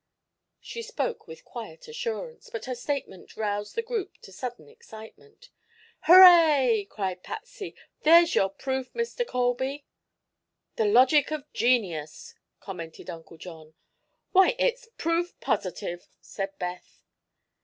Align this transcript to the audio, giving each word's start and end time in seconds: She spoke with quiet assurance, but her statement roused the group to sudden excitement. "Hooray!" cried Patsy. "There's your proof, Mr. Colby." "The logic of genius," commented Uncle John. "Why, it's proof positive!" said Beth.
She 0.59 0.81
spoke 0.81 1.27
with 1.27 1.45
quiet 1.45 1.87
assurance, 1.87 2.49
but 2.49 2.65
her 2.65 2.73
statement 2.73 3.37
roused 3.37 3.75
the 3.75 3.83
group 3.83 4.17
to 4.23 4.31
sudden 4.31 4.67
excitement. 4.67 5.51
"Hooray!" 6.07 6.87
cried 6.89 7.21
Patsy. 7.21 7.75
"There's 8.01 8.33
your 8.33 8.49
proof, 8.49 8.91
Mr. 8.93 9.27
Colby." 9.27 9.85
"The 10.75 10.85
logic 10.85 11.29
of 11.31 11.53
genius," 11.53 12.33
commented 12.59 13.11
Uncle 13.11 13.37
John. 13.37 13.75
"Why, 14.31 14.55
it's 14.57 14.87
proof 14.97 15.39
positive!" 15.39 16.07
said 16.19 16.57
Beth. 16.57 17.03